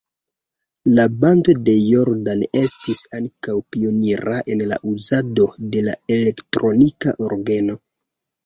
[0.99, 7.79] La bando de Jordan estis ankaŭ pionira en la uzado de la elektronika orgeno.